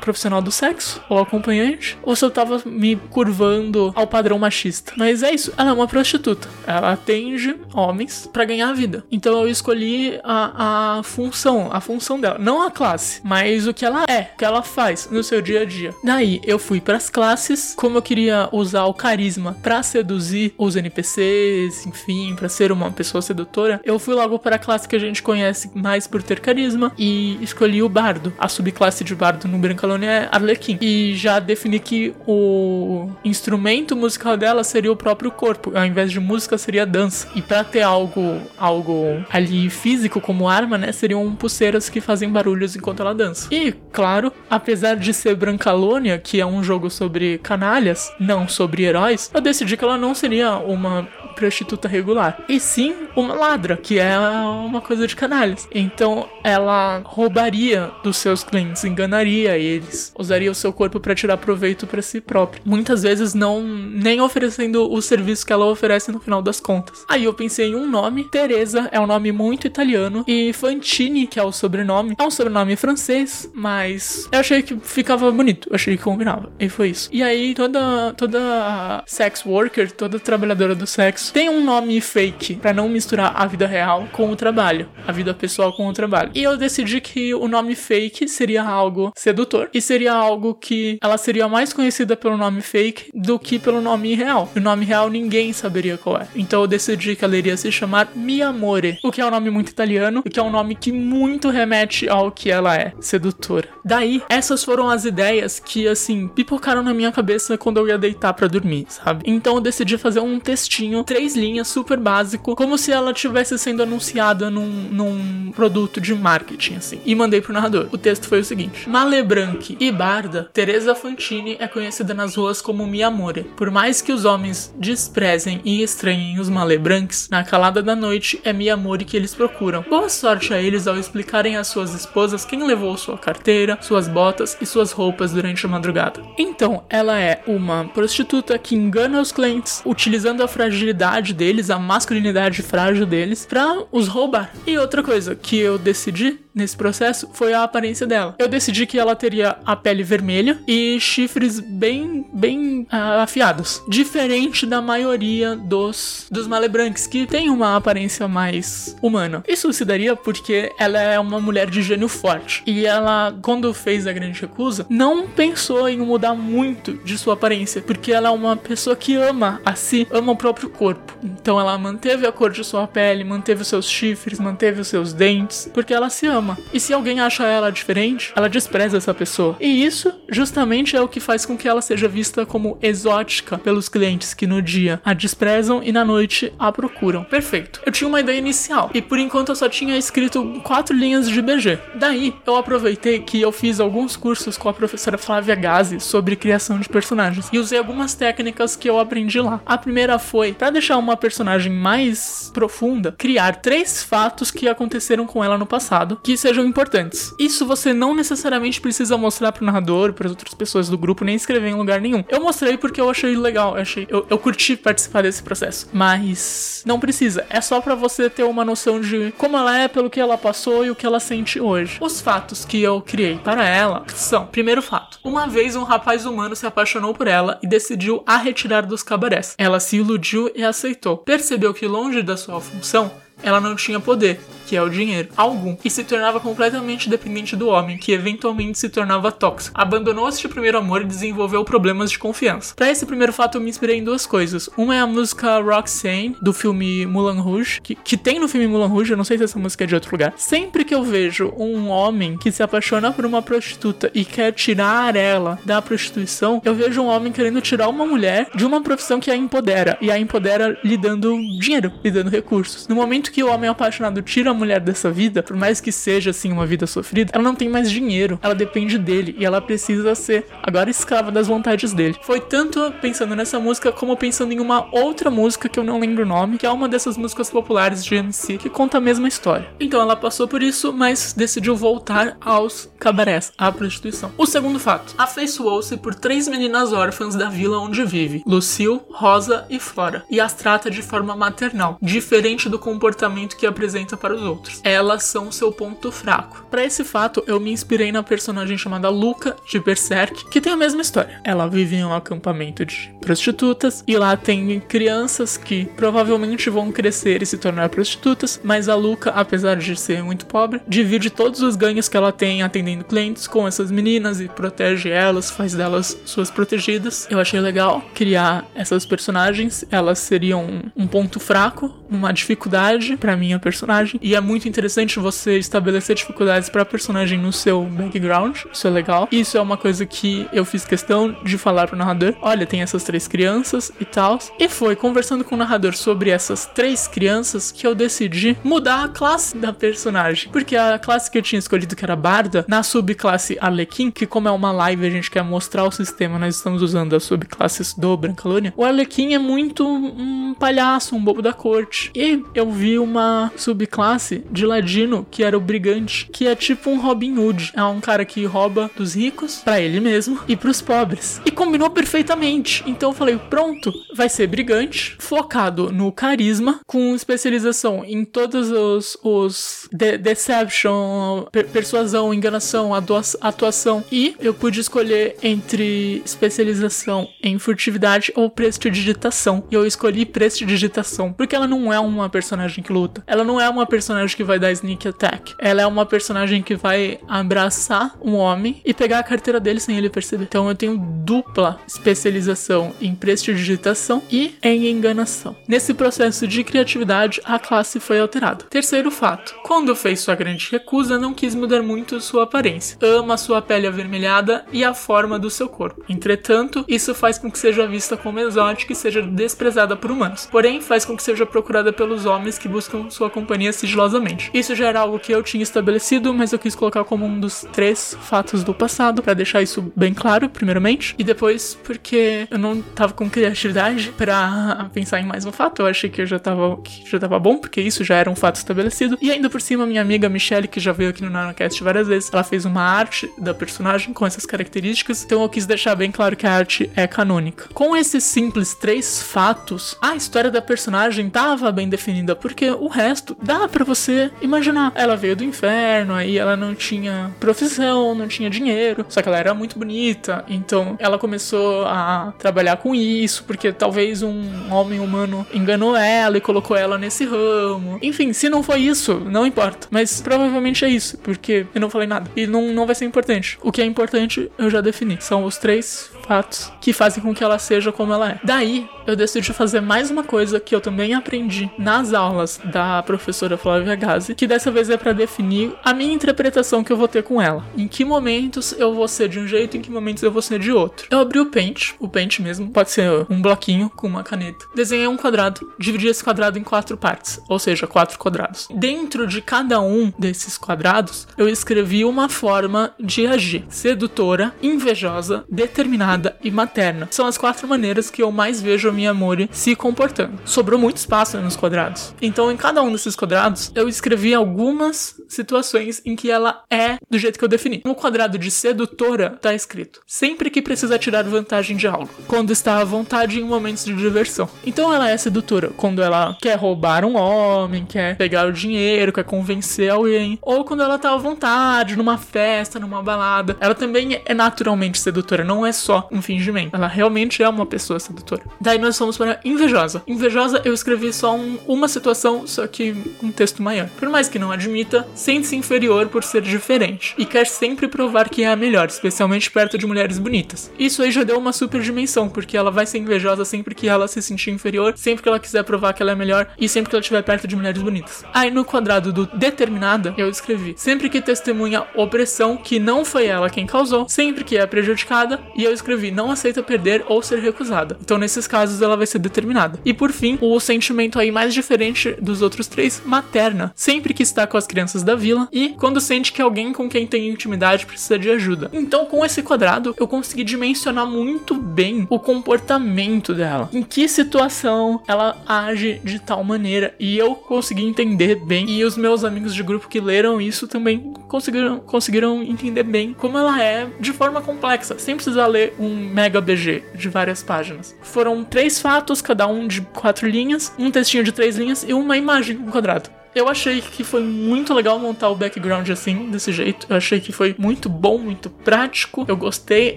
profissional 0.00 0.42
do 0.42 0.50
sexo, 0.50 1.02
ou 1.08 1.18
acompanhante, 1.18 1.98
ou 2.02 2.14
se 2.16 2.24
eu 2.24 2.30
tava 2.30 2.62
me 2.64 2.96
curvando 2.96 3.92
ao 3.94 4.06
padrão 4.06 4.38
machista. 4.38 4.92
Mas 4.96 5.22
é 5.22 5.32
isso, 5.32 5.52
ela 5.56 5.70
é 5.70 5.72
uma 5.72 5.88
prostituta. 5.88 6.48
Ela 6.66 6.92
atende 6.92 7.56
homens 7.74 8.28
para 8.32 8.44
ganhar 8.44 8.70
a 8.70 8.72
vida. 8.72 9.04
Então 9.10 9.40
eu 9.42 9.48
escolhi 9.48 10.18
a, 10.24 10.98
a 10.98 11.02
função, 11.02 11.68
a 11.72 11.80
função 11.80 12.20
dela, 12.20 12.38
não 12.38 12.62
a 12.62 12.70
classe, 12.70 13.20
mas 13.24 13.66
o 13.66 13.74
que 13.74 13.84
ela 13.84 14.04
é, 14.08 14.30
o 14.34 14.38
que 14.38 14.44
ela 14.44 14.62
faz 14.62 15.08
no 15.10 15.22
seu 15.22 15.40
dia 15.40 15.62
a 15.62 15.64
dia. 15.64 15.94
Daí 16.02 16.40
eu 16.44 16.58
fui 16.58 16.80
para 16.80 16.96
as 16.96 17.08
classes, 17.10 17.74
como 17.76 17.98
eu 17.98 18.02
queria 18.02 18.48
usar 18.52 18.84
o 18.84 18.94
carisma 18.94 19.56
para 19.62 19.82
seduzir 19.82 20.54
os 20.58 20.76
NPCs, 20.76 21.86
enfim, 21.86 22.34
para 22.34 22.48
ser 22.48 22.72
uma 22.72 22.90
pessoa 22.90 23.22
sedutora, 23.22 23.80
eu 23.84 23.98
fui 23.98 24.14
logo 24.14 24.38
para 24.38 24.56
a 24.56 24.58
classe 24.58 24.88
que 24.88 24.96
a 24.96 24.98
gente 24.98 25.22
conhece 25.22 25.70
mais 25.74 26.06
por 26.06 26.22
ter 26.22 26.40
carisma 26.40 26.92
e 26.98 27.42
escolhi 27.42 27.82
o 27.82 27.88
bardo. 27.88 28.32
A 28.38 28.48
subclasse 28.48 29.04
de 29.04 29.14
bardo 29.14 29.39
no 29.48 29.58
Brancalone 29.58 30.06
é 30.06 30.28
Arlequim. 30.30 30.78
E 30.80 31.14
já 31.14 31.38
defini 31.38 31.78
que 31.78 32.14
o 32.26 33.08
instrumento 33.24 33.96
musical 33.96 34.36
dela 34.36 34.64
seria 34.64 34.92
o 34.92 34.96
próprio 34.96 35.30
corpo, 35.30 35.72
ao 35.76 35.84
invés 35.84 36.10
de 36.10 36.20
música 36.20 36.56
seria 36.58 36.86
dança. 36.86 37.28
E 37.34 37.42
para 37.42 37.64
ter 37.64 37.82
algo 37.82 38.40
algo 38.58 39.24
ali 39.30 39.70
físico 39.70 40.20
como 40.20 40.48
arma, 40.48 40.76
né, 40.78 40.92
seriam 40.92 41.34
pulseiras 41.34 41.88
que 41.88 42.00
fazem 42.00 42.28
barulhos 42.28 42.76
enquanto 42.76 43.00
ela 43.00 43.14
dança. 43.14 43.48
E, 43.52 43.72
claro, 43.92 44.32
apesar 44.48 44.96
de 44.96 45.12
ser 45.12 45.34
Brancalônia, 45.34 46.18
que 46.18 46.40
é 46.40 46.46
um 46.46 46.62
jogo 46.62 46.90
sobre 46.90 47.38
canalhas, 47.38 48.12
não 48.18 48.48
sobre 48.48 48.84
heróis, 48.84 49.30
eu 49.32 49.40
decidi 49.40 49.76
que 49.76 49.84
ela 49.84 49.98
não 49.98 50.14
seria 50.14 50.56
uma 50.56 51.08
prostituta 51.34 51.88
regular, 51.88 52.44
e 52.48 52.60
sim 52.60 52.94
uma 53.16 53.34
ladra, 53.34 53.76
que 53.76 53.98
é 53.98 54.18
uma 54.18 54.80
coisa 54.80 55.06
de 55.06 55.16
canalhas. 55.16 55.68
Então 55.74 56.28
ela 56.44 57.00
roubaria 57.04 57.90
dos 58.02 58.18
seus 58.18 58.44
clientes, 58.44 58.84
enganaria 58.84 59.29
eles, 59.38 60.12
usaria 60.18 60.50
o 60.50 60.54
seu 60.54 60.72
corpo 60.72 61.00
para 61.00 61.14
tirar 61.14 61.36
proveito 61.36 61.86
para 61.86 62.02
si 62.02 62.20
própria. 62.20 62.62
Muitas 62.64 63.02
vezes 63.02 63.34
não 63.34 63.62
nem 63.62 64.20
oferecendo 64.20 64.90
o 64.90 65.00
serviço 65.02 65.46
que 65.46 65.52
ela 65.52 65.66
oferece 65.66 66.10
no 66.10 66.20
final 66.20 66.42
das 66.42 66.60
contas. 66.60 67.04
Aí 67.08 67.24
eu 67.24 67.34
pensei 67.34 67.68
em 67.70 67.74
um 67.74 67.88
nome, 67.88 68.24
Teresa 68.24 68.88
é 68.92 69.00
um 69.00 69.06
nome 69.06 69.32
muito 69.32 69.66
italiano 69.66 70.24
e 70.26 70.52
Fantini, 70.52 71.26
que 71.26 71.38
é 71.38 71.42
o 71.42 71.52
sobrenome, 71.52 72.14
é 72.18 72.22
um 72.22 72.30
sobrenome 72.30 72.76
francês, 72.76 73.50
mas 73.54 74.28
eu 74.32 74.40
achei 74.40 74.62
que 74.62 74.76
ficava 74.80 75.30
bonito, 75.30 75.68
eu 75.68 75.74
achei 75.74 75.96
que 75.96 76.02
combinava. 76.02 76.52
E 76.58 76.68
foi 76.68 76.90
isso. 76.90 77.08
E 77.12 77.22
aí 77.22 77.54
toda 77.54 78.12
toda 78.14 79.02
sex 79.06 79.44
worker, 79.44 79.90
toda 79.92 80.18
trabalhadora 80.18 80.74
do 80.74 80.86
sexo 80.86 81.32
tem 81.32 81.48
um 81.48 81.64
nome 81.64 82.00
fake 82.00 82.56
para 82.56 82.72
não 82.72 82.88
misturar 82.88 83.34
a 83.36 83.46
vida 83.46 83.66
real 83.66 84.08
com 84.12 84.30
o 84.30 84.36
trabalho, 84.36 84.88
a 85.06 85.12
vida 85.12 85.34
pessoal 85.34 85.72
com 85.72 85.86
o 85.86 85.92
trabalho. 85.92 86.30
E 86.34 86.42
eu 86.42 86.56
decidi 86.56 87.00
que 87.00 87.34
o 87.34 87.48
nome 87.48 87.74
fake 87.74 88.28
seria 88.28 88.62
algo 88.62 89.12
sedutor 89.20 89.68
e 89.74 89.82
seria 89.82 90.14
algo 90.14 90.54
que 90.54 90.98
ela 91.02 91.18
seria 91.18 91.46
mais 91.46 91.72
conhecida 91.74 92.16
pelo 92.16 92.38
nome 92.38 92.62
fake 92.62 93.10
do 93.14 93.38
que 93.38 93.58
pelo 93.58 93.80
nome 93.80 94.14
real. 94.14 94.50
O 94.56 94.60
nome 94.60 94.86
real 94.86 95.10
ninguém 95.10 95.52
saberia 95.52 95.98
qual 95.98 96.16
é. 96.16 96.26
Então 96.34 96.62
eu 96.62 96.66
decidi 96.66 97.14
que 97.14 97.24
ela 97.24 97.36
iria 97.36 97.56
se 97.56 97.70
chamar 97.70 98.08
Mi 98.14 98.40
Amore, 98.40 98.98
o 99.04 99.12
que 99.12 99.20
é 99.20 99.26
um 99.26 99.30
nome 99.30 99.50
muito 99.50 99.68
italiano, 99.68 100.20
o 100.20 100.30
que 100.30 100.40
é 100.40 100.42
um 100.42 100.50
nome 100.50 100.74
que 100.74 100.90
muito 100.90 101.50
remete 101.50 102.08
ao 102.08 102.32
que 102.32 102.50
ela 102.50 102.74
é, 102.74 102.94
sedutora. 102.98 103.68
Daí, 103.84 104.22
essas 104.28 104.64
foram 104.64 104.88
as 104.88 105.04
ideias 105.04 105.60
que 105.60 105.86
assim 105.86 106.26
pipocaram 106.26 106.82
na 106.82 106.94
minha 106.94 107.12
cabeça 107.12 107.58
quando 107.58 107.76
eu 107.76 107.88
ia 107.88 107.98
deitar 107.98 108.32
para 108.32 108.48
dormir, 108.48 108.86
sabe? 108.88 109.22
Então 109.26 109.56
eu 109.56 109.60
decidi 109.60 109.98
fazer 109.98 110.20
um 110.20 110.40
textinho 110.40 111.04
três 111.04 111.36
linhas, 111.36 111.68
super 111.68 111.98
básico, 111.98 112.56
como 112.56 112.78
se 112.78 112.90
ela 112.90 113.10
estivesse 113.10 113.58
sendo 113.58 113.82
anunciada 113.82 114.50
num, 114.50 114.88
num 114.90 115.52
produto 115.52 116.00
de 116.00 116.14
marketing, 116.14 116.76
assim. 116.76 117.00
E 117.04 117.14
mandei 117.14 117.40
pro 117.42 117.52
narrador. 117.52 117.88
O 117.92 117.98
texto 117.98 118.26
foi 118.26 118.40
o 118.40 118.44
seguinte: 118.44 118.88
Malebranche 119.10 119.76
e 119.80 119.90
Barda, 119.90 120.48
Teresa 120.52 120.94
Fantini 120.94 121.56
é 121.58 121.66
conhecida 121.66 122.14
nas 122.14 122.36
ruas 122.36 122.62
como 122.62 122.86
Mi 122.86 123.02
Amore. 123.02 123.42
Por 123.56 123.68
mais 123.68 124.00
que 124.00 124.12
os 124.12 124.24
homens 124.24 124.72
desprezem 124.78 125.60
e 125.64 125.82
estranhem 125.82 126.38
os 126.38 126.48
Malebranques, 126.48 127.28
na 127.28 127.42
calada 127.42 127.82
da 127.82 127.96
noite 127.96 128.40
é 128.44 128.52
Mi 128.52 128.70
Amore 128.70 129.04
que 129.04 129.16
eles 129.16 129.34
procuram. 129.34 129.84
Boa 129.90 130.08
sorte 130.08 130.54
a 130.54 130.62
eles 130.62 130.86
ao 130.86 130.96
explicarem 130.96 131.56
às 131.56 131.66
suas 131.66 131.92
esposas 131.92 132.44
quem 132.44 132.64
levou 132.64 132.96
sua 132.96 133.18
carteira, 133.18 133.76
suas 133.82 134.06
botas 134.06 134.56
e 134.60 134.64
suas 134.64 134.92
roupas 134.92 135.32
durante 135.32 135.66
a 135.66 135.68
madrugada. 135.68 136.22
Então, 136.38 136.84
ela 136.88 137.18
é 137.18 137.42
uma 137.48 137.86
prostituta 137.86 138.56
que 138.60 138.76
engana 138.76 139.20
os 139.20 139.32
clientes, 139.32 139.82
utilizando 139.84 140.44
a 140.44 140.46
fragilidade 140.46 141.34
deles, 141.34 141.68
a 141.68 141.80
masculinidade 141.80 142.62
frágil 142.62 143.06
deles, 143.06 143.44
para 143.44 143.76
os 143.90 144.06
roubar. 144.06 144.52
E 144.64 144.78
outra 144.78 145.02
coisa 145.02 145.34
que 145.34 145.58
eu 145.58 145.76
decidi 145.78 146.38
nesse 146.54 146.76
processo 146.76 147.28
foi 147.32 147.52
a 147.52 147.62
aparência 147.62 148.06
dela. 148.06 148.34
Eu 148.38 148.48
decidi 148.48 148.86
que 148.86 148.98
ela 148.98 149.14
teria 149.14 149.58
a 149.64 149.76
pele 149.76 150.02
vermelha 150.02 150.58
e 150.66 150.98
chifres 151.00 151.60
bem, 151.60 152.26
bem 152.32 152.82
uh, 152.92 153.20
afiados, 153.22 153.82
diferente 153.88 154.66
da 154.66 154.80
maioria 154.80 155.56
dos 155.56 156.26
dos 156.30 156.46
malebranques 156.46 157.06
que 157.06 157.26
tem 157.26 157.50
uma 157.50 157.76
aparência 157.76 158.26
mais 158.28 158.96
humana. 159.02 159.42
Isso 159.46 159.72
se 159.72 159.84
daria 159.84 160.16
porque 160.16 160.72
ela 160.78 161.00
é 161.00 161.18
uma 161.18 161.40
mulher 161.40 161.68
de 161.68 161.82
gênio 161.82 162.08
forte 162.08 162.62
e 162.66 162.86
ela, 162.86 163.36
quando 163.42 163.72
fez 163.72 164.06
a 164.06 164.12
grande 164.12 164.40
recusa, 164.40 164.86
não 164.88 165.28
pensou 165.28 165.88
em 165.88 165.98
mudar 165.98 166.34
muito 166.34 166.94
de 167.04 167.16
sua 167.18 167.34
aparência, 167.34 167.82
porque 167.82 168.12
ela 168.12 168.28
é 168.28 168.32
uma 168.32 168.56
pessoa 168.56 168.96
que 168.96 169.14
ama 169.14 169.60
a 169.64 169.74
si, 169.74 170.06
ama 170.10 170.32
o 170.32 170.36
próprio 170.36 170.68
corpo. 170.68 171.14
Então 171.22 171.60
ela 171.60 171.76
manteve 171.78 172.26
a 172.26 172.32
cor 172.32 172.50
de 172.50 172.64
sua 172.64 172.86
pele, 172.86 173.24
manteve 173.24 173.62
os 173.62 173.68
seus 173.68 173.88
chifres, 173.88 174.38
manteve 174.38 174.80
os 174.80 174.88
seus 174.88 175.12
dentes, 175.12 175.70
porque 175.72 175.92
ela 175.92 176.10
se 176.10 176.26
ama 176.26 176.39
ama. 176.40 176.58
E 176.72 176.80
se 176.80 176.92
alguém 176.92 177.20
acha 177.20 177.44
ela 177.44 177.70
diferente, 177.70 178.32
ela 178.34 178.48
despreza 178.48 178.96
essa 178.96 179.14
pessoa. 179.14 179.56
E 179.60 179.84
isso 179.84 180.12
justamente 180.28 180.96
é 180.96 181.00
o 181.00 181.08
que 181.08 181.20
faz 181.20 181.44
com 181.44 181.56
que 181.56 181.68
ela 181.68 181.82
seja 181.82 182.08
vista 182.08 182.46
como 182.46 182.78
exótica 182.82 183.58
pelos 183.58 183.88
clientes 183.88 184.34
que 184.34 184.46
no 184.46 184.62
dia 184.62 185.00
a 185.04 185.12
desprezam 185.12 185.82
e 185.82 185.92
na 185.92 186.04
noite 186.04 186.52
a 186.58 186.72
procuram. 186.72 187.24
Perfeito. 187.24 187.80
Eu 187.84 187.92
tinha 187.92 188.08
uma 188.08 188.20
ideia 188.20 188.38
inicial 188.38 188.90
e 188.94 189.02
por 189.02 189.18
enquanto 189.18 189.50
eu 189.50 189.56
só 189.56 189.68
tinha 189.68 189.96
escrito 189.96 190.60
quatro 190.64 190.96
linhas 190.96 191.28
de 191.28 191.42
BG. 191.42 191.78
Daí 191.94 192.34
eu 192.46 192.56
aproveitei 192.56 193.20
que 193.20 193.40
eu 193.40 193.52
fiz 193.52 193.78
alguns 193.78 194.16
cursos 194.16 194.56
com 194.56 194.68
a 194.68 194.74
professora 194.74 195.18
Flávia 195.18 195.54
Gazi 195.54 196.00
sobre 196.00 196.36
criação 196.36 196.80
de 196.80 196.88
personagens 196.88 197.48
e 197.52 197.58
usei 197.58 197.78
algumas 197.78 198.14
técnicas 198.14 198.74
que 198.76 198.88
eu 198.88 198.98
aprendi 198.98 199.40
lá. 199.40 199.60
A 199.66 199.76
primeira 199.76 200.18
foi 200.18 200.52
para 200.52 200.70
deixar 200.70 200.96
uma 200.96 201.16
personagem 201.16 201.72
mais 201.72 202.50
profunda, 202.54 203.14
criar 203.18 203.56
três 203.56 204.02
fatos 204.02 204.50
que 204.50 204.68
aconteceram 204.68 205.26
com 205.26 205.44
ela 205.44 205.58
no 205.58 205.66
passado 205.66 206.18
que 206.22 206.29
sejam 206.36 206.64
importantes. 206.64 207.34
Isso 207.38 207.66
você 207.66 207.92
não 207.92 208.14
necessariamente 208.14 208.80
precisa 208.80 209.16
mostrar 209.16 209.52
pro 209.52 209.64
narrador, 209.64 210.12
para 210.12 210.26
as 210.26 210.32
outras 210.32 210.54
pessoas 210.54 210.88
do 210.88 210.98
grupo, 210.98 211.24
nem 211.24 211.34
escrever 211.34 211.68
em 211.68 211.74
lugar 211.74 212.00
nenhum. 212.00 212.24
Eu 212.28 212.40
mostrei 212.40 212.76
porque 212.76 213.00
eu 213.00 213.08
achei 213.10 213.36
legal, 213.36 213.76
eu 213.76 213.82
achei, 213.82 214.06
eu, 214.10 214.26
eu 214.28 214.38
curti 214.38 214.76
participar 214.76 215.22
desse 215.22 215.42
processo. 215.42 215.88
Mas 215.92 216.82
não 216.86 217.00
precisa, 217.00 217.46
é 217.48 217.60
só 217.60 217.80
para 217.80 217.94
você 217.94 218.28
ter 218.28 218.44
uma 218.44 218.64
noção 218.64 219.00
de 219.00 219.32
como 219.36 219.56
ela 219.56 219.76
é, 219.76 219.88
pelo 219.88 220.10
que 220.10 220.20
ela 220.20 220.36
passou 220.38 220.84
e 220.84 220.90
o 220.90 220.94
que 220.94 221.06
ela 221.06 221.20
sente 221.20 221.60
hoje. 221.60 221.98
Os 222.00 222.20
fatos 222.20 222.64
que 222.64 222.80
eu 222.82 223.00
criei 223.00 223.36
para 223.38 223.66
ela 223.66 224.04
são: 224.14 224.46
primeiro 224.46 224.82
fato, 224.82 225.18
uma 225.24 225.46
vez 225.46 225.76
um 225.76 225.82
rapaz 225.82 226.26
humano 226.26 226.56
se 226.56 226.66
apaixonou 226.66 227.14
por 227.14 227.26
ela 227.26 227.58
e 227.62 227.66
decidiu 227.66 228.22
a 228.26 228.36
retirar 228.36 228.82
dos 228.82 229.02
cabarés. 229.02 229.54
Ela 229.58 229.80
se 229.80 229.96
iludiu 229.96 230.50
e 230.54 230.62
aceitou. 230.62 231.18
Percebeu 231.18 231.74
que 231.74 231.86
longe 231.86 232.22
da 232.22 232.36
sua 232.36 232.60
função, 232.60 233.10
ela 233.42 233.60
não 233.60 233.74
tinha 233.74 233.98
poder, 234.00 234.40
que 234.70 234.76
é 234.76 234.82
o 234.82 234.88
dinheiro, 234.88 235.28
algum, 235.36 235.76
e 235.84 235.90
se 235.90 236.04
tornava 236.04 236.40
completamente 236.40 237.08
dependente 237.08 237.56
do 237.56 237.68
homem, 237.68 237.98
que 237.98 238.12
eventualmente 238.12 238.78
se 238.78 238.88
tornava 238.88 239.32
tóxico. 239.32 239.78
Abandonou 239.78 240.28
este 240.28 240.48
primeiro 240.48 240.78
amor 240.78 241.02
e 241.02 241.04
desenvolveu 241.04 241.64
problemas 241.64 242.10
de 242.10 242.18
confiança. 242.18 242.72
Para 242.74 242.90
esse 242.90 243.04
primeiro 243.04 243.32
fato, 243.32 243.58
eu 243.58 243.60
me 243.60 243.68
inspirei 243.68 243.98
em 243.98 244.04
duas 244.04 244.26
coisas. 244.26 244.70
Uma 244.76 244.94
é 244.94 245.00
a 245.00 245.06
música 245.06 245.58
Roxane, 245.58 246.36
do 246.40 246.52
filme 246.52 247.04
Moulin 247.04 247.40
Rouge, 247.40 247.80
que, 247.82 247.94
que 247.94 248.16
tem 248.16 248.38
no 248.38 248.48
filme 248.48 248.66
Moulin 248.66 248.88
Rouge, 248.88 249.12
eu 249.12 249.16
não 249.16 249.24
sei 249.24 249.38
se 249.38 249.44
essa 249.44 249.58
música 249.58 249.84
é 249.84 249.86
de 249.86 249.94
outro 249.94 250.12
lugar. 250.12 250.34
Sempre 250.36 250.84
que 250.84 250.94
eu 250.94 251.02
vejo 251.02 251.52
um 251.56 251.88
homem 251.88 252.36
que 252.38 252.52
se 252.52 252.62
apaixona 252.62 253.10
por 253.10 253.26
uma 253.26 253.42
prostituta 253.42 254.10
e 254.14 254.24
quer 254.24 254.52
tirar 254.52 255.16
ela 255.16 255.58
da 255.64 255.82
prostituição, 255.82 256.62
eu 256.64 256.76
vejo 256.76 257.02
um 257.02 257.06
homem 257.06 257.32
querendo 257.32 257.60
tirar 257.60 257.88
uma 257.88 258.06
mulher 258.06 258.48
de 258.54 258.64
uma 258.64 258.80
profissão 258.80 259.18
que 259.18 259.32
a 259.32 259.36
empodera, 259.36 259.98
e 260.00 260.12
a 260.12 260.18
empodera 260.18 260.78
lhe 260.84 260.96
dando 260.96 261.36
dinheiro, 261.58 261.92
lhe 262.04 262.10
dando 262.10 262.30
recursos. 262.30 262.86
No 262.86 262.94
momento 262.94 263.20
momento 263.20 263.32
que 263.32 263.42
o 263.42 263.50
homem 263.50 263.68
apaixonado 263.68 264.22
tira 264.22 264.50
a 264.50 264.54
mulher 264.60 264.80
dessa 264.80 265.10
vida, 265.10 265.42
por 265.42 265.56
mais 265.56 265.80
que 265.80 265.90
seja 265.90 266.30
assim 266.30 266.52
uma 266.52 266.66
vida 266.66 266.86
sofrida, 266.86 267.32
ela 267.34 267.42
não 267.42 267.54
tem 267.54 267.68
mais 267.68 267.90
dinheiro, 267.90 268.38
ela 268.42 268.54
depende 268.54 268.98
dele 268.98 269.34
e 269.38 269.44
ela 269.44 269.60
precisa 269.60 270.14
ser 270.14 270.46
agora 270.62 270.90
escrava 270.90 271.32
das 271.32 271.48
vontades 271.48 271.92
dele. 271.92 272.16
Foi 272.22 272.40
tanto 272.40 272.92
pensando 273.00 273.34
nessa 273.34 273.58
música 273.58 273.90
como 273.90 274.16
pensando 274.16 274.52
em 274.52 274.60
uma 274.60 274.86
outra 274.92 275.30
música 275.30 275.68
que 275.68 275.80
eu 275.80 275.84
não 275.84 275.98
lembro 275.98 276.24
o 276.24 276.26
nome, 276.26 276.58
que 276.58 276.66
é 276.66 276.70
uma 276.70 276.88
dessas 276.88 277.16
músicas 277.16 277.50
populares 277.50 278.04
de 278.04 278.14
MC 278.14 278.58
que 278.58 278.68
conta 278.68 278.98
a 278.98 279.00
mesma 279.00 279.26
história. 279.26 279.68
Então 279.80 280.00
ela 280.00 280.14
passou 280.14 280.46
por 280.46 280.62
isso, 280.62 280.92
mas 280.92 281.32
decidiu 281.32 281.74
voltar 281.74 282.36
aos 282.40 282.88
cabarés, 282.98 283.52
à 283.56 283.72
prostituição. 283.72 284.30
O 284.36 284.46
segundo 284.46 284.78
fato: 284.78 285.14
afeiçoou-se 285.16 285.96
por 285.96 286.14
três 286.14 286.46
meninas 286.46 286.92
órfãs 286.92 287.34
da 287.34 287.48
vila 287.48 287.78
onde 287.78 288.04
vive, 288.04 288.42
Lucille, 288.46 289.00
Rosa 289.10 289.66
e 289.70 289.80
Flora, 289.80 290.24
e 290.30 290.40
as 290.40 290.52
trata 290.52 290.90
de 290.90 291.00
forma 291.00 291.34
maternal, 291.34 291.98
diferente 292.02 292.68
do 292.68 292.78
comportamento 292.78 293.56
que 293.56 293.66
apresenta 293.66 294.16
para 294.16 294.34
os 294.34 294.42
outros. 294.42 294.49
Elas 294.82 295.24
são 295.24 295.52
seu 295.52 295.70
ponto 295.72 296.10
fraco. 296.10 296.66
Para 296.70 296.84
esse 296.84 297.04
fato, 297.04 297.42
eu 297.46 297.60
me 297.60 297.72
inspirei 297.72 298.12
na 298.12 298.22
personagem 298.22 298.78
chamada 298.78 299.08
Luca 299.08 299.56
de 299.66 299.78
Berserk, 299.78 300.48
que 300.48 300.60
tem 300.60 300.72
a 300.72 300.76
mesma 300.76 301.02
história. 301.02 301.40
Ela 301.44 301.68
vive 301.68 301.96
em 301.96 302.04
um 302.04 302.14
acampamento 302.14 302.84
de 302.84 303.12
prostitutas 303.20 304.02
e 304.06 304.16
lá 304.16 304.36
tem 304.36 304.80
crianças 304.80 305.56
que 305.56 305.84
provavelmente 305.96 306.70
vão 306.70 306.92
crescer 306.92 307.42
e 307.42 307.46
se 307.46 307.58
tornar 307.58 307.88
prostitutas, 307.88 308.60
mas 308.62 308.88
a 308.88 308.94
Luca, 308.94 309.30
apesar 309.30 309.76
de 309.76 309.96
ser 309.96 310.22
muito 310.22 310.46
pobre, 310.46 310.80
divide 310.88 311.30
todos 311.30 311.60
os 311.62 311.76
ganhos 311.76 312.08
que 312.08 312.16
ela 312.16 312.32
tem 312.32 312.62
atendendo 312.62 313.04
clientes 313.04 313.46
com 313.46 313.66
essas 313.66 313.90
meninas 313.90 314.40
e 314.40 314.48
protege 314.48 315.10
elas, 315.10 315.50
faz 315.50 315.74
delas 315.74 316.16
suas 316.24 316.50
protegidas. 316.50 317.26
Eu 317.30 317.38
achei 317.38 317.60
legal 317.60 318.02
criar 318.14 318.66
essas 318.74 319.04
personagens, 319.04 319.84
elas 319.90 320.18
seriam 320.18 320.82
um 320.96 321.06
ponto 321.06 321.38
fraco, 321.40 321.94
uma 322.10 322.32
dificuldade 322.32 323.16
para 323.16 323.36
minha 323.36 323.58
personagem, 323.58 324.18
e 324.22 324.34
é 324.40 324.42
muito 324.42 324.66
interessante 324.66 325.18
você 325.18 325.58
estabelecer 325.58 326.16
dificuldades 326.16 326.70
para 326.70 326.82
personagem 326.84 327.38
no 327.38 327.52
seu 327.52 327.82
background, 327.82 328.56
isso 328.72 328.86
é 328.86 328.90
legal. 328.90 329.28
Isso 329.30 329.58
é 329.58 329.60
uma 329.60 329.76
coisa 329.76 330.06
que 330.06 330.48
eu 330.50 330.64
fiz 330.64 330.84
questão 330.84 331.36
de 331.44 331.58
falar 331.58 331.88
pro 331.88 331.96
narrador. 331.96 332.34
Olha, 332.40 332.66
tem 332.66 332.80
essas 332.80 333.04
três 333.04 333.28
crianças 333.28 333.92
e 334.00 334.04
tal. 334.04 334.38
E 334.58 334.66
foi 334.68 334.96
conversando 334.96 335.44
com 335.44 335.54
o 335.54 335.58
narrador 335.58 335.94
sobre 335.94 336.30
essas 336.30 336.64
três 336.64 337.06
crianças 337.06 337.70
que 337.70 337.86
eu 337.86 337.94
decidi 337.94 338.56
mudar 338.64 339.04
a 339.04 339.08
classe 339.08 339.56
da 339.58 339.72
personagem, 339.74 340.50
porque 340.50 340.74
a 340.74 340.98
classe 340.98 341.30
que 341.30 341.36
eu 341.36 341.42
tinha 341.42 341.58
escolhido 341.58 341.94
que 341.94 342.04
era 342.04 342.16
Barda, 342.16 342.64
na 342.66 342.82
subclasse 342.82 343.58
Arlequim, 343.60 344.10
que 344.10 344.26
como 344.26 344.48
é 344.48 344.50
uma 344.50 344.72
live 344.72 345.06
a 345.06 345.10
gente 345.10 345.30
quer 345.30 345.44
mostrar 345.44 345.84
o 345.84 345.90
sistema, 345.90 346.38
nós 346.38 346.56
estamos 346.56 346.80
usando 346.80 347.14
as 347.14 347.24
subclasses 347.24 347.92
do 347.92 348.16
Brancalônia. 348.16 348.72
O 348.74 348.84
Arlequim 348.84 349.34
é 349.34 349.38
muito 349.38 349.86
um 349.86 350.54
palhaço, 350.54 351.14
um 351.14 351.22
bobo 351.22 351.42
da 351.42 351.52
corte. 351.52 352.10
E 352.14 352.42
eu 352.54 352.70
vi 352.70 352.98
uma 352.98 353.52
subclasse 353.56 354.29
de 354.50 354.66
Ladino 354.66 355.26
que 355.30 355.42
era 355.42 355.56
o 355.56 355.60
Brigante, 355.60 356.28
que 356.32 356.46
é 356.46 356.54
tipo 356.54 356.90
um 356.90 357.00
Robin 357.00 357.36
Hood. 357.38 357.72
É 357.74 357.82
um 357.84 358.00
cara 358.00 358.24
que 358.24 358.44
rouba 358.44 358.90
dos 358.96 359.14
ricos 359.14 359.56
para 359.56 359.80
ele 359.80 360.00
mesmo 360.00 360.40
e 360.48 360.56
pros 360.56 360.80
pobres. 360.80 361.40
E 361.44 361.50
combinou 361.50 361.90
perfeitamente. 361.90 362.82
Então 362.86 363.10
eu 363.10 363.14
falei, 363.14 363.38
pronto, 363.38 363.92
vai 364.14 364.28
ser 364.28 364.46
Brigante, 364.46 365.16
focado 365.18 365.90
no 365.92 366.12
carisma, 366.12 366.80
com 366.86 367.14
especialização 367.14 368.04
em 368.04 368.24
todos 368.24 368.70
os, 368.70 369.16
os 369.22 369.88
de 369.92 370.18
deception, 370.18 371.46
per 371.50 371.68
persuasão, 371.68 372.32
enganação, 372.34 372.92
atuação. 373.40 374.04
E 374.10 374.34
eu 374.40 374.52
pude 374.52 374.80
escolher 374.80 375.36
entre 375.42 376.22
especialização 376.24 377.28
em 377.42 377.58
furtividade 377.58 378.32
ou 378.34 378.50
prestidigitação. 378.50 379.64
E 379.70 379.74
eu 379.74 379.86
escolhi 379.86 380.26
prestidigitação, 380.26 381.32
porque 381.32 381.54
ela 381.54 381.66
não 381.66 381.92
é 381.92 381.98
uma 382.00 382.28
personagem 382.28 382.82
que 382.82 382.92
luta. 382.92 383.22
Ela 383.26 383.44
não 383.44 383.60
é 383.60 383.68
uma 383.68 383.86
personagem 383.86 384.09
que 384.36 384.44
vai 384.44 384.58
dar 384.58 384.72
sneak 384.72 385.08
attack. 385.08 385.54
Ela 385.58 385.82
é 385.82 385.86
uma 385.86 386.04
personagem 386.04 386.62
que 386.62 386.74
vai 386.74 387.18
abraçar 387.28 388.16
um 388.20 388.34
homem 388.34 388.80
e 388.84 388.92
pegar 388.92 389.20
a 389.20 389.22
carteira 389.22 389.60
dele 389.60 389.80
sem 389.80 389.96
ele 389.96 390.10
perceber. 390.10 390.44
Então 390.44 390.68
eu 390.68 390.74
tenho 390.74 390.96
dupla 390.98 391.78
especialização 391.86 392.92
em 393.00 393.14
prestidigitação 393.14 394.22
e 394.30 394.56
em 394.62 394.88
enganação. 394.88 395.56
Nesse 395.68 395.94
processo 395.94 396.46
de 396.46 396.64
criatividade, 396.64 397.40
a 397.44 397.58
classe 397.58 398.00
foi 398.00 398.20
alterada. 398.20 398.64
Terceiro 398.68 399.10
fato: 399.10 399.54
quando 399.62 399.94
fez 399.94 400.20
sua 400.20 400.34
grande 400.34 400.68
recusa, 400.70 401.18
não 401.18 401.32
quis 401.32 401.54
mudar 401.54 401.82
muito 401.82 402.20
sua 402.20 402.44
aparência. 402.44 402.98
Ama 403.00 403.36
sua 403.36 403.62
pele 403.62 403.86
avermelhada 403.86 404.64
e 404.72 404.84
a 404.84 404.92
forma 404.92 405.38
do 405.38 405.50
seu 405.50 405.68
corpo. 405.68 406.04
Entretanto, 406.08 406.84
isso 406.88 407.14
faz 407.14 407.38
com 407.38 407.50
que 407.50 407.58
seja 407.58 407.86
vista 407.86 408.16
como 408.16 408.40
exótica 408.40 408.92
e 408.92 408.96
seja 408.96 409.22
desprezada 409.22 409.96
por 409.96 410.10
humanos. 410.10 410.48
Porém, 410.50 410.80
faz 410.80 411.04
com 411.04 411.16
que 411.16 411.22
seja 411.22 411.46
procurada 411.46 411.92
pelos 411.92 412.26
homens 412.26 412.58
que 412.58 412.68
buscam 412.68 413.08
sua 413.10 413.30
companhia 413.30 413.72
sigilosamente. 414.00 414.50
Isso 414.54 414.74
já 414.74 414.88
era 414.88 415.00
algo 415.00 415.18
que 415.18 415.32
eu 415.32 415.42
tinha 415.42 415.62
estabelecido, 415.62 416.32
mas 416.32 416.52
eu 416.52 416.58
quis 416.58 416.74
colocar 416.74 417.04
como 417.04 417.26
um 417.26 417.38
dos 417.38 417.66
três 417.72 418.16
fatos 418.22 418.64
do 418.64 418.72
passado 418.72 419.22
para 419.22 419.34
deixar 419.34 419.62
isso 419.62 419.92
bem 419.94 420.14
claro, 420.14 420.48
primeiramente, 420.48 421.14
e 421.18 421.24
depois 421.24 421.78
porque 421.84 422.46
eu 422.50 422.58
não 422.58 422.80
tava 422.80 423.12
com 423.12 423.28
criatividade 423.28 424.12
para 424.16 424.88
pensar 424.92 425.20
em 425.20 425.26
mais 425.26 425.44
um 425.44 425.52
fato. 425.52 425.82
Eu 425.82 425.86
achei 425.86 426.08
que 426.08 426.22
eu 426.22 426.26
já 426.26 426.38
tava 426.38 426.80
que 426.82 427.08
já 427.08 427.18
tava 427.18 427.38
bom, 427.38 427.58
porque 427.58 427.80
isso 427.80 428.02
já 428.04 428.16
era 428.16 428.30
um 428.30 428.36
fato 428.36 428.56
estabelecido. 428.56 429.18
E 429.20 429.30
ainda 429.30 429.50
por 429.50 429.60
cima, 429.60 429.86
minha 429.86 430.00
amiga 430.00 430.28
Michelle, 430.28 430.68
que 430.68 430.80
já 430.80 430.92
veio 430.92 431.10
aqui 431.10 431.22
no 431.22 431.30
NanoCast 431.30 431.82
várias 431.82 432.08
vezes, 432.08 432.30
ela 432.32 432.44
fez 432.44 432.64
uma 432.64 432.82
arte 432.82 433.30
da 433.38 433.52
personagem 433.52 434.12
com 434.12 434.26
essas 434.26 434.46
características. 434.46 435.24
Então 435.24 435.42
eu 435.42 435.48
quis 435.48 435.66
deixar 435.66 435.94
bem 435.94 436.10
claro 436.10 436.36
que 436.36 436.46
a 436.46 436.52
arte 436.52 436.90
é 436.96 437.06
canônica. 437.06 437.68
Com 437.74 437.96
esses 437.96 438.24
simples 438.24 438.74
três 438.74 439.22
fatos, 439.22 439.96
a 440.00 440.14
história 440.14 440.50
da 440.50 440.62
personagem 440.62 441.28
tava 441.28 441.70
bem 441.72 441.88
definida, 441.88 442.34
porque 442.34 442.70
o 442.70 442.88
resto 442.88 443.36
dá 443.42 443.68
para 443.68 443.84
você 443.90 444.30
imaginar. 444.40 444.92
Ela 444.94 445.16
veio 445.16 445.34
do 445.34 445.44
inferno, 445.44 446.14
aí 446.14 446.38
ela 446.38 446.56
não 446.56 446.74
tinha 446.74 447.32
profissão, 447.40 448.14
não 448.14 448.28
tinha 448.28 448.48
dinheiro, 448.48 449.04
só 449.08 449.20
que 449.20 449.28
ela 449.28 449.38
era 449.38 449.52
muito 449.52 449.78
bonita, 449.78 450.44
então 450.48 450.96
ela 450.98 451.18
começou 451.18 451.84
a 451.86 452.32
trabalhar 452.38 452.76
com 452.76 452.94
isso, 452.94 453.44
porque 453.44 453.72
talvez 453.72 454.22
um 454.22 454.72
homem 454.72 455.00
humano 455.00 455.46
enganou 455.52 455.96
ela 455.96 456.38
e 456.38 456.40
colocou 456.40 456.76
ela 456.76 456.96
nesse 456.96 457.24
ramo. 457.24 457.98
Enfim, 458.00 458.32
se 458.32 458.48
não 458.48 458.62
foi 458.62 458.80
isso, 458.80 459.14
não 459.20 459.46
importa. 459.46 459.88
Mas 459.90 460.20
provavelmente 460.20 460.84
é 460.84 460.88
isso, 460.88 461.18
porque 461.18 461.66
eu 461.74 461.80
não 461.80 461.90
falei 461.90 462.06
nada. 462.06 462.30
E 462.36 462.46
não, 462.46 462.72
não 462.72 462.86
vai 462.86 462.94
ser 462.94 463.04
importante. 463.04 463.58
O 463.62 463.72
que 463.72 463.82
é 463.82 463.84
importante 463.84 464.50
eu 464.56 464.70
já 464.70 464.80
defini. 464.80 465.18
São 465.20 465.44
os 465.44 465.58
três 465.58 466.10
fatos 466.30 466.72
que 466.80 466.92
fazem 466.92 467.20
com 467.20 467.34
que 467.34 467.42
ela 467.42 467.58
seja 467.58 467.90
como 467.90 468.12
ela 468.12 468.30
é. 468.30 468.40
Daí, 468.44 468.88
eu 469.04 469.16
decidi 469.16 469.52
fazer 469.52 469.80
mais 469.80 470.12
uma 470.12 470.22
coisa 470.22 470.60
que 470.60 470.72
eu 470.72 470.80
também 470.80 471.12
aprendi 471.12 471.68
nas 471.76 472.14
aulas 472.14 472.60
da 472.66 473.02
professora 473.02 473.58
Flávia 473.58 473.96
Gazi, 473.96 474.36
que 474.36 474.46
dessa 474.46 474.70
vez 474.70 474.88
é 474.88 474.96
para 474.96 475.12
definir 475.12 475.72
a 475.84 475.92
minha 475.92 476.14
interpretação 476.14 476.84
que 476.84 476.92
eu 476.92 476.96
vou 476.96 477.08
ter 477.08 477.24
com 477.24 477.42
ela. 477.42 477.64
Em 477.76 477.88
que 477.88 478.04
momentos 478.04 478.72
eu 478.78 478.94
vou 478.94 479.08
ser 479.08 479.28
de 479.28 479.40
um 479.40 479.48
jeito, 479.48 479.76
em 479.76 479.80
que 479.80 479.90
momentos 479.90 480.22
eu 480.22 480.30
vou 480.30 480.40
ser 480.40 480.60
de 480.60 480.70
outro. 480.70 481.08
Eu 481.10 481.18
abri 481.18 481.40
o 481.40 481.46
Paint, 481.46 481.94
o 481.98 482.06
Paint 482.06 482.38
mesmo, 482.38 482.70
pode 482.70 482.92
ser 482.92 483.26
um 483.28 483.42
bloquinho 483.42 483.90
com 483.90 484.06
uma 484.06 484.22
caneta. 484.22 484.66
Desenhei 484.72 485.08
um 485.08 485.16
quadrado, 485.16 485.68
dividi 485.80 486.06
esse 486.06 486.22
quadrado 486.22 486.60
em 486.60 486.62
quatro 486.62 486.96
partes, 486.96 487.40
ou 487.48 487.58
seja, 487.58 487.88
quatro 487.88 488.16
quadrados. 488.16 488.68
Dentro 488.72 489.26
de 489.26 489.42
cada 489.42 489.80
um 489.80 490.12
desses 490.16 490.56
quadrados, 490.56 491.26
eu 491.36 491.48
escrevi 491.48 492.04
uma 492.04 492.28
forma 492.28 492.94
de 493.00 493.26
agir: 493.26 493.64
sedutora, 493.68 494.54
invejosa, 494.62 495.44
determinada 495.50 496.19
e 496.42 496.50
materna. 496.50 497.08
São 497.10 497.26
as 497.26 497.38
quatro 497.38 497.66
maneiras 497.66 498.10
que 498.10 498.22
eu 498.22 498.30
mais 498.30 498.60
vejo 498.60 498.88
a 498.88 498.92
minha 498.92 499.14
Mori 499.14 499.48
se 499.52 499.74
comportando. 499.74 500.38
Sobrou 500.44 500.78
muito 500.78 500.96
espaço 500.96 501.38
nos 501.38 501.56
quadrados. 501.56 502.14
Então, 502.20 502.50
em 502.50 502.56
cada 502.56 502.82
um 502.82 502.92
desses 502.92 503.16
quadrados, 503.16 503.70
eu 503.74 503.88
escrevi 503.88 504.34
algumas 504.34 505.14
situações 505.28 506.02
em 506.04 506.16
que 506.16 506.30
ela 506.30 506.62
é 506.70 506.98
do 507.08 507.18
jeito 507.18 507.38
que 507.38 507.44
eu 507.44 507.48
defini. 507.48 507.82
No 507.84 507.94
quadrado 507.94 508.38
de 508.38 508.50
sedutora, 508.50 509.30
tá 509.40 509.54
escrito: 509.54 510.00
sempre 510.06 510.50
que 510.50 510.62
precisa 510.62 510.98
tirar 510.98 511.24
vantagem 511.24 511.76
de 511.76 511.86
algo, 511.86 512.10
quando 512.26 512.52
está 512.52 512.78
à 512.78 512.84
vontade 512.84 513.40
em 513.40 513.44
momentos 513.44 513.84
de 513.84 513.94
diversão. 513.94 514.48
Então, 514.64 514.92
ela 514.92 515.08
é 515.08 515.16
sedutora 515.16 515.70
quando 515.76 516.02
ela 516.02 516.36
quer 516.40 516.56
roubar 516.56 517.04
um 517.04 517.16
homem, 517.16 517.84
quer 517.86 518.16
pegar 518.16 518.46
o 518.46 518.52
dinheiro, 518.52 519.12
quer 519.12 519.24
convencer 519.24 519.90
alguém, 519.90 520.38
ou 520.42 520.64
quando 520.64 520.82
ela 520.82 520.98
tá 520.98 521.12
à 521.12 521.16
vontade 521.16 521.96
numa 521.96 522.18
festa, 522.18 522.78
numa 522.78 523.02
balada. 523.02 523.56
Ela 523.60 523.74
também 523.74 524.20
é 524.24 524.34
naturalmente 524.34 524.98
sedutora, 524.98 525.44
não 525.44 525.64
é 525.64 525.72
só 525.72 526.08
um 526.10 526.22
fingimento. 526.22 526.74
Ela 526.74 526.86
realmente 526.86 527.42
é 527.42 527.48
uma 527.48 527.66
pessoa 527.66 528.00
sedutora. 528.00 528.42
Daí 528.60 528.78
nós 528.78 528.96
fomos 528.96 529.16
para 529.16 529.40
invejosa. 529.44 530.02
Invejosa 530.06 530.62
eu 530.64 530.72
escrevi 530.72 531.12
só 531.12 531.36
um, 531.36 531.58
uma 531.66 531.88
situação, 531.88 532.46
só 532.46 532.66
que 532.66 532.94
um 533.22 533.30
texto 533.30 533.62
maior. 533.62 533.88
Por 533.98 534.08
mais 534.08 534.28
que 534.28 534.38
não 534.38 534.50
admita, 534.50 535.06
sente-se 535.14 535.56
inferior 535.56 536.08
por 536.08 536.24
ser 536.24 536.42
diferente 536.42 537.14
e 537.18 537.24
quer 537.24 537.46
sempre 537.46 537.88
provar 537.88 538.28
que 538.28 538.42
é 538.42 538.48
a 538.48 538.56
melhor, 538.56 538.88
especialmente 538.88 539.50
perto 539.50 539.78
de 539.78 539.86
mulheres 539.86 540.18
bonitas. 540.18 540.70
Isso 540.78 541.02
aí 541.02 541.10
já 541.10 541.22
deu 541.22 541.38
uma 541.38 541.52
super 541.52 541.80
dimensão, 541.80 542.28
porque 542.28 542.56
ela 542.56 542.70
vai 542.70 542.86
ser 542.86 542.98
invejosa 542.98 543.44
sempre 543.44 543.74
que 543.74 543.88
ela 543.88 544.08
se 544.08 544.20
sentir 544.22 544.50
inferior, 544.50 544.94
sempre 544.96 545.22
que 545.22 545.28
ela 545.28 545.38
quiser 545.38 545.64
provar 545.64 545.92
que 545.92 546.02
ela 546.02 546.12
é 546.12 546.14
melhor 546.14 546.48
e 546.58 546.68
sempre 546.68 546.90
que 546.90 546.96
ela 546.96 547.00
estiver 547.00 547.22
perto 547.22 547.46
de 547.46 547.56
mulheres 547.56 547.82
bonitas. 547.82 548.24
Aí 548.32 548.50
no 548.50 548.64
quadrado 548.64 549.12
do 549.12 549.26
determinada, 549.26 550.14
eu 550.16 550.28
escrevi 550.28 550.74
sempre 550.76 551.08
que 551.08 551.20
testemunha 551.20 551.84
opressão 551.94 552.56
que 552.56 552.78
não 552.78 553.04
foi 553.04 553.26
ela 553.26 553.50
quem 553.50 553.66
causou, 553.66 554.08
sempre 554.08 554.44
que 554.44 554.56
é 554.56 554.66
prejudicada, 554.66 555.40
e 555.56 555.64
eu 555.64 555.72
escrevi 555.72 555.99
não 556.08 556.30
aceita 556.30 556.62
perder 556.62 557.04
ou 557.08 557.20
ser 557.20 557.40
recusada. 557.40 557.98
Então 558.00 558.16
nesses 558.16 558.46
casos 558.46 558.80
ela 558.80 558.96
vai 558.96 559.06
ser 559.06 559.18
determinada. 559.18 559.80
E 559.84 559.92
por 559.92 560.12
fim, 560.12 560.38
o 560.40 560.60
sentimento 560.60 561.18
aí 561.18 561.32
mais 561.32 561.52
diferente 561.52 562.12
dos 562.20 562.42
outros 562.42 562.68
três, 562.68 563.02
materna, 563.04 563.72
sempre 563.74 564.14
que 564.14 564.22
está 564.22 564.46
com 564.46 564.56
as 564.56 564.68
crianças 564.68 565.02
da 565.02 565.16
vila 565.16 565.48
e 565.50 565.70
quando 565.70 566.00
sente 566.00 566.32
que 566.32 566.40
alguém 566.40 566.72
com 566.72 566.88
quem 566.88 567.08
tem 567.08 567.28
intimidade 567.28 567.86
precisa 567.86 568.16
de 568.16 568.30
ajuda. 568.30 568.70
Então 568.72 569.06
com 569.06 569.24
esse 569.24 569.42
quadrado 569.42 569.94
eu 569.98 570.06
consegui 570.06 570.44
dimensionar 570.44 571.06
muito 571.06 571.56
bem 571.56 572.06
o 572.08 572.20
comportamento 572.20 573.34
dela. 573.34 573.68
Em 573.72 573.82
que 573.82 574.08
situação 574.08 575.02
ela 575.08 575.36
age 575.46 576.00
de 576.04 576.20
tal 576.20 576.44
maneira 576.44 576.94
e 577.00 577.18
eu 577.18 577.34
consegui 577.34 577.84
entender 577.84 578.36
bem 578.36 578.70
e 578.70 578.84
os 578.84 578.96
meus 578.96 579.24
amigos 579.24 579.54
de 579.54 579.62
grupo 579.62 579.88
que 579.88 580.00
leram 580.00 580.40
isso 580.40 580.68
também 580.68 581.12
conseguiram, 581.26 581.80
conseguiram 581.80 582.42
entender 582.42 582.82
bem 582.82 583.14
como 583.14 583.38
ela 583.38 583.62
é 583.62 583.88
de 583.98 584.12
forma 584.12 584.40
complexa, 584.42 584.98
sem 584.98 585.14
precisar 585.14 585.46
ler 585.46 585.74
um 585.80 585.96
mega 585.96 586.40
BG 586.40 586.84
de 586.94 587.08
várias 587.08 587.42
páginas. 587.42 587.96
Foram 588.02 588.44
três 588.44 588.78
fatos, 588.78 589.22
cada 589.22 589.46
um 589.46 589.66
de 589.66 589.80
quatro 589.80 590.28
linhas, 590.28 590.72
um 590.78 590.90
textinho 590.90 591.24
de 591.24 591.32
três 591.32 591.56
linhas 591.56 591.84
e 591.88 591.94
uma 591.94 592.16
imagem, 592.16 592.58
um 592.58 592.70
quadrado. 592.70 593.10
Eu 593.34 593.48
achei 593.48 593.80
que 593.80 594.02
foi 594.02 594.22
muito 594.22 594.74
legal 594.74 594.98
montar 594.98 595.28
o 595.28 595.36
background 595.36 595.88
assim, 595.90 596.30
desse 596.30 596.52
jeito. 596.52 596.86
Eu 596.88 596.96
achei 596.96 597.20
que 597.20 597.32
foi 597.32 597.54
muito 597.58 597.88
bom, 597.88 598.18
muito 598.18 598.50
prático. 598.50 599.24
Eu 599.28 599.36
gostei. 599.36 599.96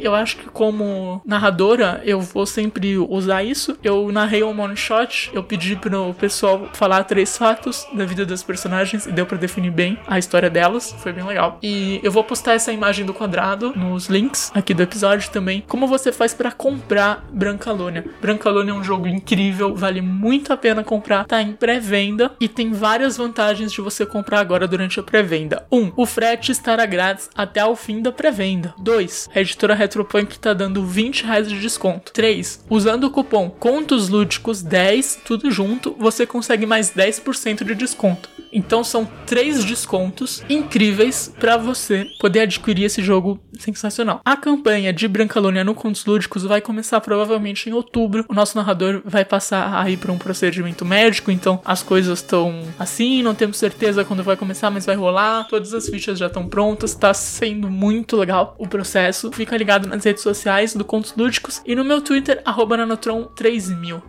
Eu 0.02 0.13
acho 0.13 0.38
que 0.38 0.50
como 0.50 1.22
narradora, 1.25 2.02
eu 2.06 2.22
vou 2.22 2.46
sempre 2.46 2.98
usar 2.98 3.44
isso. 3.44 3.78
Eu 3.84 4.12
narrei 4.12 4.44
um 4.44 4.60
one 4.60 4.75
shot, 4.75 5.32
eu 5.34 5.44
pedi 5.44 5.75
pro 5.75 6.13
pessoal 6.13 6.70
falar 6.74 7.04
três 7.04 7.38
fatos 7.38 7.86
da 7.94 8.06
vida 8.06 8.25
das 8.25 8.44
personagens 8.44 9.06
e 9.06 9.12
deu 9.12 9.25
para 9.25 9.38
definir 9.38 9.72
bem 9.72 9.98
a 10.08 10.20
história 10.20 10.50
delas. 10.50 10.96
Foi 11.00 11.12
bem 11.12 11.25
legal. 11.25 11.58
E 11.63 12.00
eu 12.04 12.12
vou 12.12 12.24
postar 12.24 12.54
essa 12.54 12.72
imagem 12.72 13.06
do 13.06 13.13
quadrado 13.13 13.74
nos 13.75 14.08
links 14.08 14.52
aqui 14.54 14.74
do 14.74 14.84
episódio 14.84 15.30
também. 15.32 15.63
Como 15.68 15.88
você 15.88 16.12
faz 16.12 16.34
para 16.34 16.52
comprar 16.52 17.25
Brancalônia? 17.32 18.06
Brancalônia 18.22 18.72
é 18.72 18.75
um 18.75 18.84
jogo 18.84 19.08
incrível, 19.08 19.75
vale 19.75 20.02
muito 20.02 20.54
a 20.54 20.58
pena 20.58 20.84
comprar. 20.84 21.25
Tá 21.25 21.42
em 21.42 21.54
pré-venda 21.54 22.32
e 22.40 22.48
tem 22.48 22.72
várias 22.72 23.18
vantagens 23.24 23.72
de 23.72 23.82
você 23.82 24.06
comprar 24.06 24.39
agora 24.39 24.68
durante 24.68 25.00
a 25.00 25.03
pré-venda. 25.03 25.65
1. 25.72 25.77
Um, 25.77 25.92
o 25.96 26.06
frete 26.06 26.51
estará 26.51 26.86
grátis 26.86 27.30
até 27.34 27.63
o 27.65 27.75
fim 27.75 28.01
da 28.01 28.12
pré-venda. 28.12 28.74
2. 28.77 29.30
A 29.34 29.39
editora 29.39 29.74
Retropunk 29.74 30.34
está 30.34 30.53
dando 30.53 30.86
20 30.86 31.24
reais 31.25 31.48
de 31.48 31.60
desconto. 31.60 32.12
3. 32.12 32.65
Usando 32.70 33.06
o 33.06 33.12
cupom 33.12 33.50
Contos 33.50 34.10
Lúdicos 34.10 34.62
10, 34.62 35.22
tudo 35.25 35.50
junto, 35.50 35.96
você 35.98 36.25
consegue 36.25 36.65
mais 36.65 36.92
10% 36.92 37.63
de 37.63 37.75
desconto. 37.75 38.30
Então 38.53 38.84
são 38.84 39.10
três 39.25 39.65
descontos 39.65 40.44
incríveis 40.48 41.34
para 41.39 41.58
você 41.58 42.08
poder 42.20 42.42
adquirir 42.42 42.86
esse 42.86 43.01
jogo 43.01 43.39
sensacional. 43.58 44.22
A 44.24 44.38
campanha 44.38 44.94
de 44.94 45.08
Brancalônia 45.08 45.63
no 45.63 45.74
Contos 45.74 46.06
Lúdicos 46.06 46.44
vai 46.44 46.62
começar 46.62 47.01
provavelmente 47.01 47.70
em 47.70 47.74
outubro. 47.74 48.25
O 48.30 48.34
nosso 48.34 48.56
narrador 48.56 49.01
vai 49.03 49.25
passar 49.25 49.82
aí 49.82 49.98
por 49.98 50.12
um 50.12 50.18
procedimento 50.18 50.86
médico, 50.86 51.32
então 51.32 51.60
as 51.65 51.82
coisas 51.82 52.20
estão 52.20 52.62
assim, 52.77 53.12
não 53.22 53.36
temos 53.36 53.58
certeza 53.58 54.03
quando 54.05 54.24
vai 54.24 54.38
começar, 54.38 54.72
mas 54.72 54.86
vai 54.86 54.96
rolar. 54.96 55.48
Todas 55.48 55.74
as 55.74 55.88
fichas 55.88 56.17
já 56.17 56.27
estão 56.27 56.48
prontas, 56.48 56.96
tá 56.96 57.13
sendo 57.13 57.70
muito 57.70 58.15
legal 58.15 58.55
o 58.58 58.67
processo. 58.67 59.32
Fica 59.32 59.58
ligado 59.58 59.88
nas 59.88 60.03
redes 60.03 60.24
sociais 60.24 60.74
do 60.74 60.86
Contos 60.86 61.13
Lúdicos 61.15 61.62
e 61.65 61.75
no 61.75 61.84
meu 61.84 62.01
Twitter, 62.01 62.41
nanotron3000. 62.43 64.01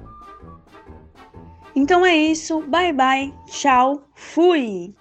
Então 1.77 2.07
é 2.07 2.17
isso, 2.17 2.61
bye 2.63 2.93
bye, 2.93 3.35
tchau, 3.51 4.07
fui! 4.15 4.95